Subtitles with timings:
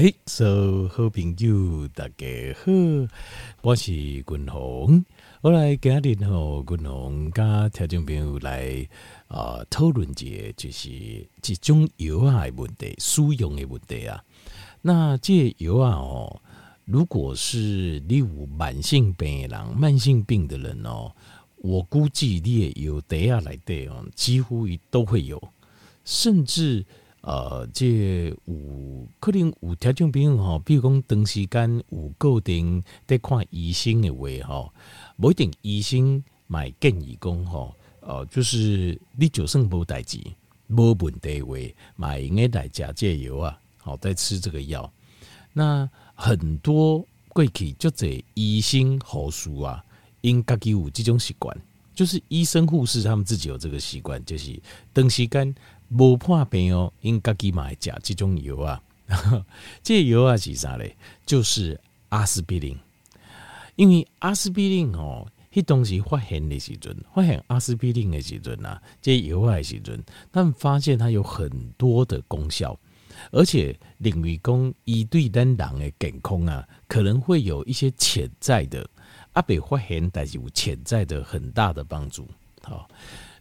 [0.00, 2.72] 哎，所有好朋友大家好，
[3.60, 5.04] 我是君鸿。
[5.42, 8.88] 我来今日吼，君鸿甲听众朋友来
[9.28, 10.88] 啊讨论一下，就是
[11.42, 14.24] 这种药啊的问题，使用的问题啊。
[14.80, 16.40] 那这药啊哦，
[16.86, 18.26] 如果是你有
[18.56, 21.12] 慢性病人、慢性病的人哦，
[21.58, 25.52] 我估计你的药袋啊来的哦，几乎都会有，
[26.06, 26.86] 甚至。
[27.22, 34.72] 呃，这有可能有条件病吼，比如讲长时间有固定在看医生的话吼，
[35.18, 40.18] 不一定医生买建议讲吼，呃，就是你就算无代志、
[40.68, 41.56] 无问题话，
[41.94, 44.90] 买应该来吃这药啊，好，在吃这个药。
[45.52, 49.84] 那很多过去就这医生护士啊，
[50.22, 51.54] 因家己有这种习惯，
[51.94, 54.58] 就是医生护士他们自己有这个习惯，就是
[54.94, 55.54] 长时间。
[55.90, 58.82] 无破病哦，因家己买食这种药啊，
[59.82, 60.96] 这药啊是啥嘞？
[61.26, 61.78] 就是
[62.10, 62.78] 阿司匹林。
[63.76, 72.78] 因为阿司匹林哦，迄当时发现的时阵，发现阿司匹林的时阵啊，这药啊的时阵，他们发现它有很多的功效，
[73.32, 78.88] 而且领域讲伊对咱人的健康啊，可能会有一些潜在的
[79.32, 82.28] 阿被发现，但是有潜在的很大的帮助。
[82.62, 82.88] 好，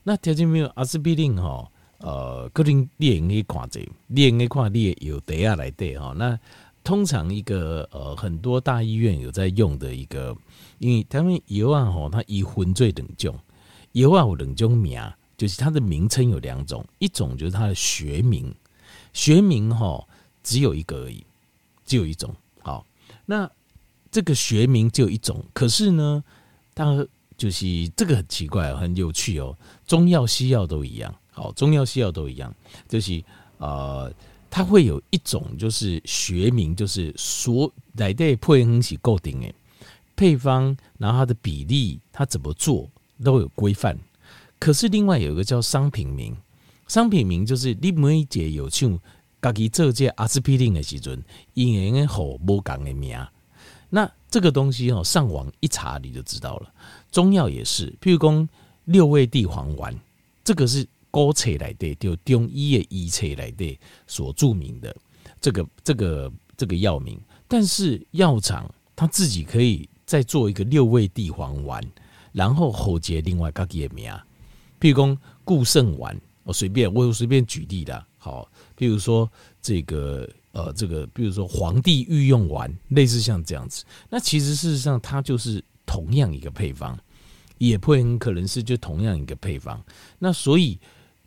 [0.02, 1.70] 那条件没有阿司匹林哈。
[2.00, 6.14] 呃，可能你也可以看这，你也可以看你也有得下来对哈。
[6.18, 6.40] 那
[6.84, 10.36] 通常一个呃，很多大医院有在用的一个，
[10.80, 13.38] 因为他们药啊吼，它以分最两种，
[13.92, 15.02] 药啊有两种名，
[15.38, 18.54] 就是它的名称有两种，一种就是它的学名，
[19.14, 20.08] 学名哈
[20.42, 21.24] 只有一个而已，
[21.86, 22.34] 只有一种。
[22.62, 22.86] 好，
[23.26, 23.50] 那
[24.10, 26.24] 这个学名只有一种，可是呢，
[26.74, 27.06] 它
[27.38, 29.56] 就是这个很奇怪，很有趣哦，
[29.86, 31.14] 中药西药都一样。
[31.40, 32.54] 哦，中药西药都一样，
[32.88, 33.24] 就是
[33.58, 34.14] 呃，
[34.50, 39.54] 它会有一种就是学名，就是所来的配方是固定的
[40.16, 42.90] 配方，然后它的比例，它怎么做
[43.24, 43.98] 都有规范。
[44.60, 46.36] 可是另外有一个叫商品名，
[46.88, 49.00] 商品名就是你每一节有像
[49.42, 51.24] 家己做这阿司匹林的时阵，
[51.54, 53.18] 因为好无讲的名。
[53.90, 56.72] 那这个东西哦，上网一查你就知道了。
[57.12, 58.48] 中药也是，譬如说
[58.86, 59.96] 六味地黄丸，
[60.44, 60.88] 这个是。
[61.12, 64.96] 高册来的，就中医的医册来的所著名的
[65.42, 71.84] 这个这个这个药名，但是药厂他自己可以再做一个六味地黄丸，
[72.32, 74.12] 然后后接另外各个名，
[74.80, 79.28] 譬如说固肾丸，我随便我随便举例的，好，譬如说
[79.62, 86.96] 这个呃这个，比如说黄帝御用丸，类似像这样子，那其实事实上它就是同样一个配方，
[87.58, 89.84] 也会很可能是就同样一个配方，
[90.20, 90.78] 那所以。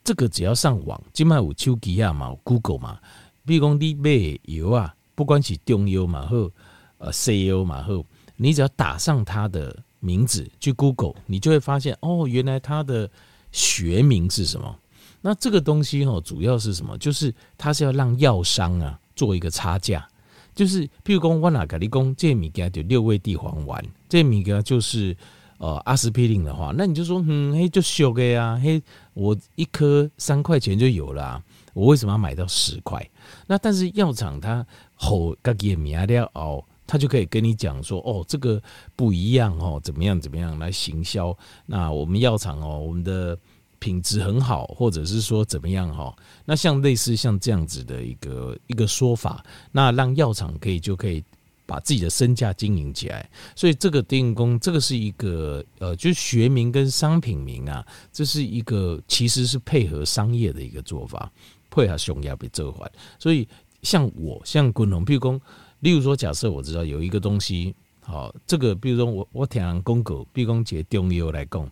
[0.04, 2.98] 这个只要上网，今麦有手机啊嘛，有 Google 嘛，
[3.44, 6.50] 比如讲你买药啊，不管是中药嘛好，
[6.98, 8.04] 呃西药嘛好，
[8.36, 13.08] 你只要打上它的名字去 Google，你就会发现哦，原来它的
[13.52, 14.76] 学名是什么？
[15.20, 16.98] 那这个东西哦，主要是什么？
[16.98, 20.04] 就是它是要让药商啊做一个差价，
[20.54, 25.16] 就是譬如讲我哪个你讲这物件就六味地黄丸，这物件就是。
[25.62, 28.82] 呃，阿司匹林的话，那你就说，嗯，嘿，就修个呀，嘿，
[29.14, 31.40] 我一颗三块钱就有了，
[31.72, 33.08] 我为什么要买到十块？
[33.46, 38.60] 那但是药厂它吼个给米阿廖哦，他就可以跟你讲说，哦，这个
[38.96, 41.32] 不一样哦，怎么样怎么样来行销？
[41.64, 43.38] 那我们药厂哦，我们的
[43.78, 46.12] 品质很好，或者是说怎么样哈？
[46.44, 51.22] 那像类似像这样子的一个一个说法，那让药厂可以就可以。
[51.64, 61.30] 把自己的身价经营起来，所以这个电工，这个是一个呃，就是学名跟商品名啊，这是一个其实是配合商业的一个做法，
[61.70, 62.90] 配合商业被做法。
[63.18, 63.48] 所以
[63.82, 65.40] 像我像滚龙，譬如说，
[65.80, 71.70] 例如说，假设我知道有一个东西，好，这个比如说我我听人公告，比如说解中药来讲，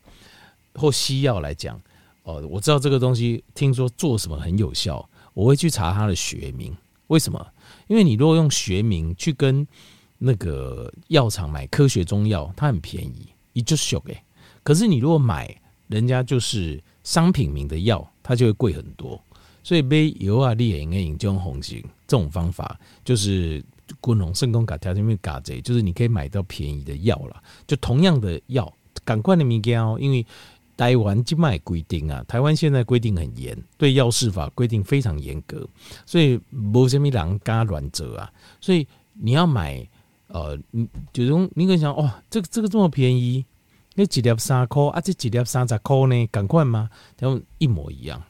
[0.74, 1.80] 或西药来讲，
[2.22, 6.76] 哦，我知道这个东西，听说做什么很有效，我会去查它的学名，
[7.10, 7.44] 为什么？
[7.88, 9.66] 因为你如果用学名去跟
[10.16, 14.22] 那个药厂买科学中药，它很便宜，一就秀诶。
[14.62, 15.52] 可是你如果买
[15.88, 19.20] 人家就是商品名的药，它就会贵很多。
[19.64, 23.60] 所以买药啊，你也应该用红型这种方法，就是
[24.00, 27.42] 滚龙圣功卡条件面嘎贼，就是你可以买到便宜的药了。
[27.66, 28.72] 就同样的药，
[29.04, 30.24] 赶快的物件哦，因为。
[30.80, 35.68] 台湾今卖规定啊，台湾现在规定很严，对药事法规定非常严格，
[36.06, 36.40] 所以
[36.72, 38.32] 无什么人敢乱做啊。
[38.62, 39.86] 所以你要买，
[40.28, 40.58] 呃，
[41.12, 43.44] 就说你可以想，哦，这个这个这么便宜，
[43.94, 46.26] 那几粒三块啊，这几粒三十块呢？
[46.28, 46.88] 赶快吗？
[47.14, 48.22] 他们一模一样。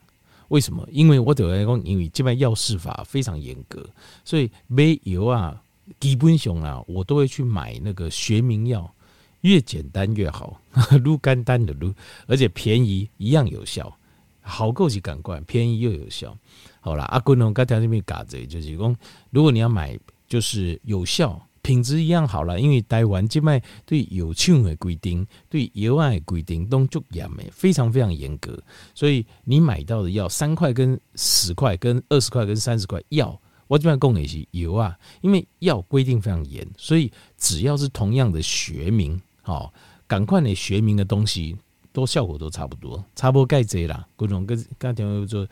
[0.49, 0.85] 为什么？
[0.91, 3.89] 因为我得来讲，因为这边药事法非常严格，
[4.25, 5.63] 所以买药啊，
[6.01, 8.93] 基本上啊，我都会去买那个学名药，
[9.43, 10.61] 越简单越好，
[11.03, 11.93] 撸简单的撸，
[12.27, 13.97] 而且便宜一样有效，
[14.41, 16.37] 好够是感官，便宜又有效。
[16.81, 18.97] 好啦，阿坤龙刚才这边嘎子就是讲，
[19.31, 21.41] 如果你要买，就是有效。
[21.63, 28.59] 品质一样好了，因为台湾这边对药厂的规定，对药案的规定都足严的，非常非常严格。
[28.95, 39.21] 所以你买到的药三块跟十块跟二十块跟三十块药，我这边供的是油啊，因为药规定非常严，所以只要是同样的学名，
[39.51, 39.75] 好，
[40.07, 41.57] 赶快的学名的东西，
[41.93, 44.07] 都效果都差不多，差不多盖这啦。
[44.15, 45.45] 各种跟刚才有做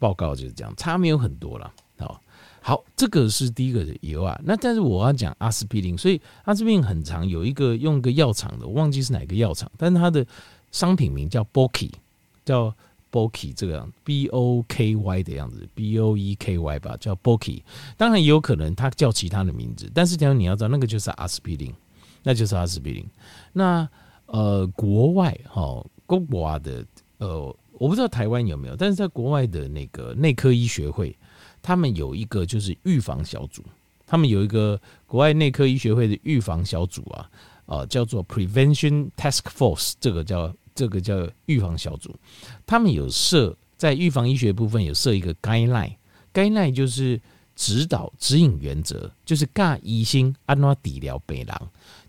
[0.00, 1.72] 报告就是这样，差没有很多了。
[1.96, 2.20] 好，
[2.60, 4.36] 好这个是第一个的油啊。
[4.42, 10.26] 那但是我要讲阿司匹林，所以阿司匹林很长，有一个用一个药厂的，我忘记是哪个药厂，但是它的
[10.72, 11.92] 商品名叫 Boki，
[12.44, 12.74] 叫
[13.12, 17.62] Boky 这个样，B O K Y 的样子，B O E K Y 吧，叫 Boky。
[17.96, 21.72] 当然也有可能它叫其他的名字，但是假如你要知道，那个就是阿司匹林，
[22.26, 23.08] 那就是阿司匹林。
[23.52, 23.88] 那
[24.26, 26.84] 呃，国外哈，国外的
[27.18, 31.16] 呃，我不知道台湾有没有，但是在国外的那个内科医学会。
[31.62, 33.60] 他们有一个就是预防小组，
[34.06, 37.28] 他们有一个国外内科医学会的预防小组啊，
[37.66, 42.14] 呃，叫做 Prevention Task Force，这个叫这个叫预防小组。
[42.64, 47.20] 他们有设在预防医学部分有设一个 guideline，guideline 就是
[47.56, 51.60] 指导指引原则，就是尬医心安怎底疗病人。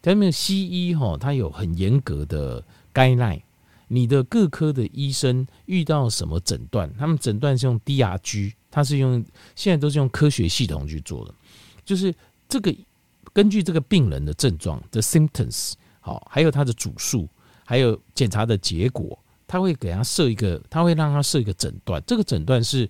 [0.02, 2.64] 他们西医哈，它有很严格的
[2.94, 3.42] guideline，
[3.88, 8.54] 你的各科的医生遇到什么诊断，他们诊断是用 DRG。
[8.70, 11.34] 它是用现在都是用科学系统去做的，
[11.84, 12.14] 就是
[12.48, 12.76] 这个
[13.34, 17.28] 根据这个病人的症状的 symptoms，好，还有他的主诉，
[17.66, 19.18] 还有检查的结果，
[19.48, 22.04] 他会给他设一个，他会让他设一个诊断。
[22.06, 22.88] 这个诊断是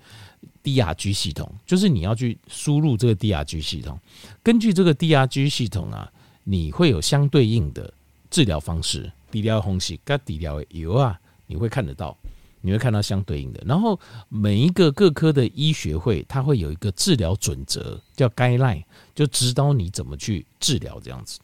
[0.67, 3.97] DRG 系统，就是你要去输入这个 DRG 系统，
[4.43, 6.11] 根据这个 DRG 系统啊，
[6.43, 7.93] 你会有相对应的
[8.29, 12.17] 治疗方式，治疗方式跟底疗的油啊，你会看得到。
[12.61, 13.97] 你会看到相对应的，然后
[14.27, 18.83] 每一个各科的医学会，它会有一个治疗准则，叫 guideline，
[19.15, 21.39] 就指导你怎么去治疗这样子。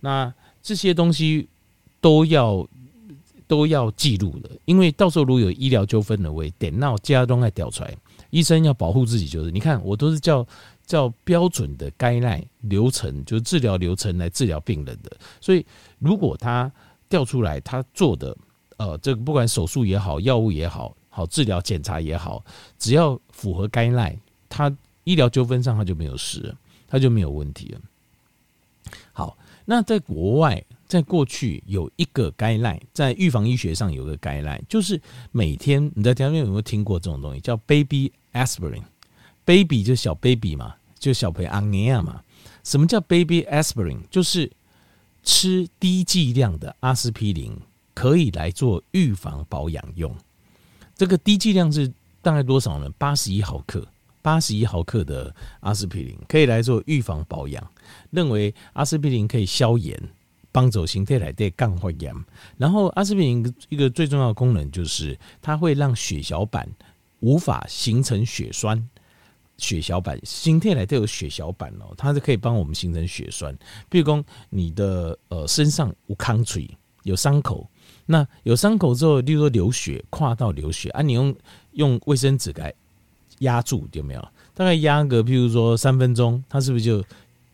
[0.00, 0.32] 那
[0.62, 1.46] 这些东西
[2.00, 2.66] 都要
[3.46, 7.94] 都要记录的，因为到时候如果有医疗纠纷的，为电脑加装来调出来，
[8.34, 10.44] 医生要保护自己，就是你看我都是叫
[10.84, 15.64] 叫标准的 guideline 流程，就是治疗流程来治疗病人的，所以
[16.00, 16.70] 如果他
[17.08, 18.36] 调出来，他做的。
[18.76, 22.44] 呃，这个不管手术也好，药物也好，好治疗检查也好，
[22.76, 26.52] 只要符合 guideline，他医疗纠纷上他就没有事，
[26.88, 27.80] 他就没有问题了。
[29.12, 30.60] 好，那在国外，
[30.94, 35.00] 在过去有一个 guideline，在预防医学上有个 guideline，就是
[35.32, 42.22] 每天你在台湾有没有听过这种东西，叫 baby aspirin，baby 就小 baby 嘛，就小朋友阿年嘛。
[42.62, 43.98] 什么叫 baby aspirin？
[44.08, 44.50] 就是
[45.22, 47.54] 吃低剂量的阿司匹林。
[47.96, 50.12] 可以来做预防保养用，
[50.96, 51.86] 这个低剂量是
[52.20, 52.90] 大概多少呢？
[52.98, 53.86] 八十一毫克，
[54.20, 57.64] 八十一毫克的阿司匹林可以来做预防保养。
[58.10, 59.96] 认为阿司匹林可以消炎，
[60.54, 62.14] 帮助形态来对抗发炎。
[62.56, 66.68] 然后阿司匹林一个最重要的功能就是它会让血小板
[67.18, 68.88] 无法形成血栓。
[69.56, 73.56] 血小板形态来都有血小板哦，它是可以帮我们形成血栓。
[73.88, 76.70] 比如说你的呃身上有抗水
[77.02, 77.68] 有伤口。
[78.06, 81.34] 那有伤口之后，例如说流血，跨到流血啊，你用
[81.72, 82.74] 用卫生纸给
[83.38, 84.28] 压住，有没有？
[84.54, 87.02] 大概压个，譬如说三分钟，它是不是就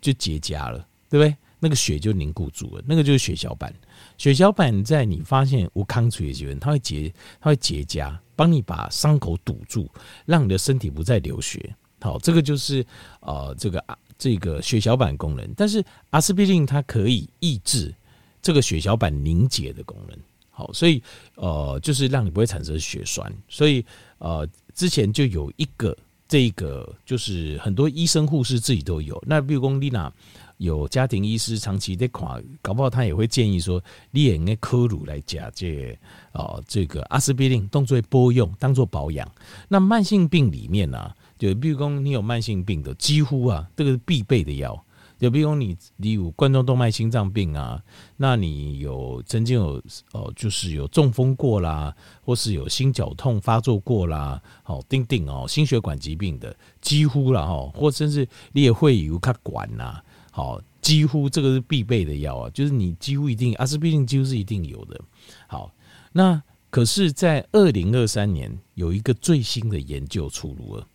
[0.00, 0.78] 就结痂了？
[1.08, 1.36] 对不对？
[1.60, 3.72] 那个血就凝固住了，那个就是血小板。
[4.18, 9.88] 血小板在你发现无抗水的时候，它会结，它会结痂，帮你把伤口堵住，
[10.26, 11.74] 让你的身体不再流血。
[12.00, 12.84] 好，这个就是
[13.20, 15.46] 呃这个啊这个血小板功能。
[15.54, 17.94] 但是阿司匹林它可以抑制
[18.40, 20.18] 这个血小板凝结的功能。
[20.50, 21.02] 好，所以
[21.36, 23.30] 呃，就是让你不会产生血栓。
[23.48, 23.84] 所以
[24.18, 29.22] 呃，之前就有一个这个，就是很多医生护士自己都有。
[29.26, 30.12] 那比如说丽娜
[30.60, 35.98] 有家庭医师长期在看，搞不好他也会建议说，你也应该科乳来加这
[36.32, 39.26] 啊这个阿司匹林，当作保用，当做保养。
[39.68, 44.84] 那慢性病里面呢、啊，就比如说你有慢性病的，几乎啊，这个是必备的药。
[45.18, 47.82] 就比如你，你有冠状动脉心脏病啊，
[48.16, 65.00] 那你有曾经有哦，就是有中风过啦，或是有心绞痛发作过啦，好，定定哦，心血管疾病的几乎了哈，或甚至你也会有卡管啦，好，几乎这个是必备的药啊，就是你几乎一定阿司匹林几乎是一定有的。
[65.46, 65.74] 好，
[66.12, 70.86] 那可是，在二零二三年有一个最新的研究出炉了。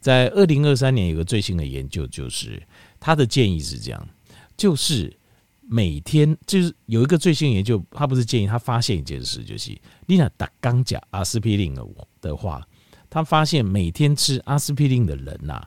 [0.00, 2.62] 在二零二三年有个最新的研究，就是
[2.98, 4.08] 他的建议是这样，
[4.56, 5.14] 就是
[5.60, 11.74] 每天就是有一个最新研究，他不是建议，他发现一件事，就是你那打钢甲阿司匹林
[12.22, 12.66] 的话，
[13.10, 15.62] 他发现每天吃阿司匹林的人呐，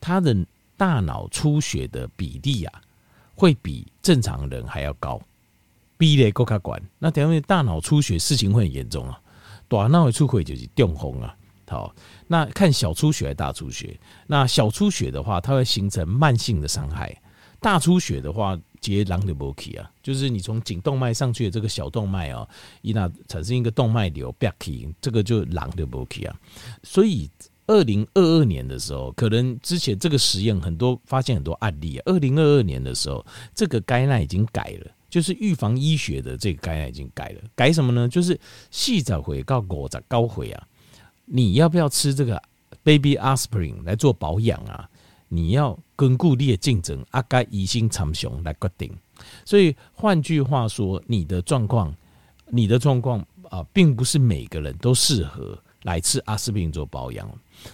[0.00, 0.34] 他的
[0.76, 2.82] 大脑出血的比例啊，
[3.34, 5.20] 会比正常人还要高。
[5.98, 9.18] 比例更加高，那等于大脑出血事情会很严重啊，
[9.66, 11.34] 大脑的出血就是中风啊。
[11.68, 11.92] 好，
[12.28, 13.98] 那看小出血还是大出血？
[14.26, 17.08] 那小出血的话，它会形成慢性的伤害；
[17.60, 22.46] 大出血的话，接狼的波起啊，就是你从颈动脉上去的这个小动脉啊，
[22.82, 26.36] 一那产生一个动脉瘤，啪起，这个就狼的波起啊。
[26.84, 27.28] 所以，
[27.66, 32.02] 二零二二年的时候，可能之前这个实验很多发现很多案例啊。
[32.06, 34.90] 二零二二年的时候，这个概念已经改了。
[35.08, 38.08] 就是预防医学的这个概念已经改了，改什么呢？
[38.08, 38.38] 就是
[38.70, 40.66] 细仔回告果仔高回啊，
[41.24, 42.42] 你要不要吃这个
[42.82, 44.86] baby aspirin 来做保养啊？
[45.28, 48.92] 你要根据你的竞争阿该疑心长雄来决定。
[49.44, 51.94] 所以换句话说，你的状况，
[52.50, 57.28] 你的状况啊，并不是每个人都适合来吃阿司匹林做保养。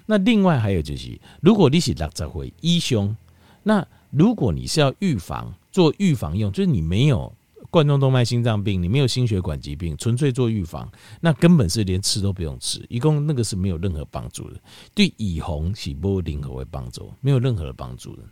[0.06, 3.16] 那另外还有就是，如果你是六十岁以上，
[3.62, 5.54] 那如果你是要预防。
[5.72, 7.34] 做预防用，就是你没有
[7.70, 10.86] 冠状动脉心脏病，你没有心血管疾病，纯粹做预防，
[11.18, 14.60] 那根本是连吃都不用吃，一共那个是没有任何帮助的，
[14.94, 18.22] 对以红起波任何为帮助，没有任何的帮助的。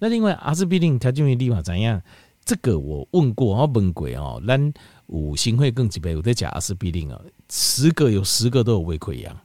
[0.00, 2.02] 那另外阿司匹林它就会立马怎样？
[2.48, 4.72] 这个我问过，我问过哦，咱
[5.08, 9.36] 五行会更几倍，我在讲阿司匹林啊，十个有十个都有胃溃疡，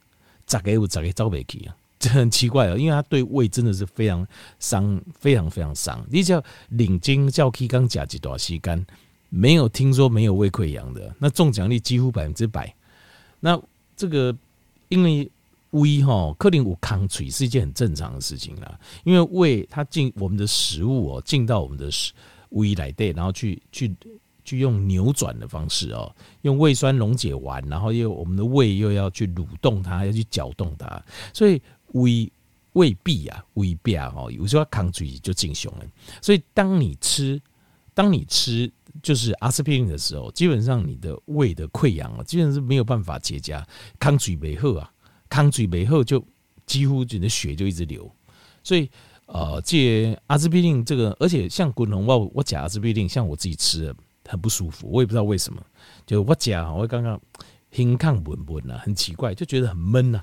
[0.45, 1.75] 咋个有咋个遭不起啊？
[1.99, 4.25] 这很奇怪哦，因为它对胃真的是非常
[4.57, 6.01] 伤，非常非常伤。
[6.09, 8.85] 你只要领金叫 K 刚甲几多吸干，
[9.27, 12.73] 没有听说没有胃溃疡的，那中奖率几乎百分之百。
[13.41, 13.61] 那
[13.97, 14.33] 这个
[14.87, 15.29] 因为
[15.71, 18.79] 胃哈，克林五抗水是一件很正常的事情啦。
[19.03, 22.13] 因为胃它进我们的食物哦，进到我们的食
[22.53, 23.95] 胃来对，然后去去
[24.43, 30.99] 去用扭转的方式哦，用胃酸溶解完，然后又我们的胃又要去蠕动它，要去搅动它，
[31.33, 31.61] 所以。
[31.93, 32.27] 胃
[32.71, 35.85] 胃壁啊，胃壁啊，哦，有时候抗拒就进熊了。
[36.23, 37.39] 所以当你吃，
[37.93, 38.67] 当你吃
[39.03, 43.63] 就是阿司匹林的时候，基本上你的胃的溃疡啊，基本上是没有办法结痂，
[43.99, 44.91] 抗拒没后啊，
[45.29, 46.25] 抗拒没后就
[46.65, 48.11] 几乎你的血就一直流。
[48.63, 48.89] 所以
[49.25, 53.95] 呃，借阿司匹林这个，而且像滚龙我我假阿司匹林，像我自己吃了
[54.27, 55.61] 很不舒服，我也不知道为什么，
[56.05, 57.19] 就我讲我刚刚
[57.71, 60.21] 胸抗闷闷啊，很奇怪，就觉得很闷呐。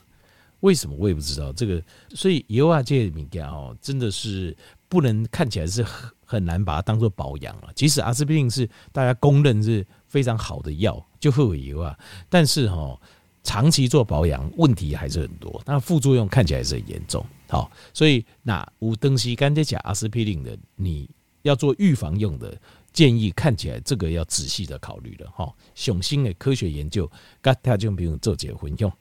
[0.60, 4.54] 为什么我也不知道这个，所以油啊这些物件哦，真的是
[4.88, 7.70] 不能看起来是很很难把它当做保养了。
[7.74, 13.00] 即使阿司匹林是大家公认是非常好的药，就喝油啊，但是哈，
[13.42, 17.24] 长期做保养问题还是很多，那副作用看起来是很严重。
[17.50, 21.10] 好，所以那无东西干脆讲阿司匹林的，你
[21.42, 22.56] 要做预防用的
[22.92, 25.52] 建议，看起来这个要仔细的考虑了哈。
[25.74, 27.10] 雄心的科学研究，
[27.42, 28.92] 跟他就不用做结婚用。